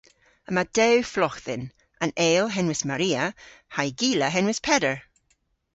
Yma 0.49 0.63
dew 0.77 0.95
flogh 1.13 1.39
dhyn- 1.45 1.63
an 2.03 2.11
eyl 2.27 2.47
henwys 2.55 2.81
Maria 2.89 3.23
ha'y 3.75 3.89
gila 3.99 4.27
henwys 4.35 4.59
Peder. 4.69 4.97